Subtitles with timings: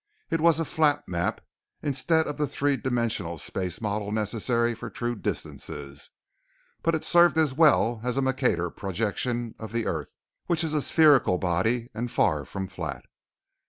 [0.31, 1.41] It was a flat map
[1.83, 6.09] instead of the three dimensional space model necessary for true distances,
[6.81, 10.15] but it served as well as a Mercator Projection of the earth,
[10.47, 13.05] which is a spherical body and far from flat.